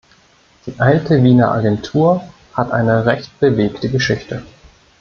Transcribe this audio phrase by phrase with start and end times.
[0.65, 4.41] Die alte Wiener Agentur hat eine recht bewegte Geschichte.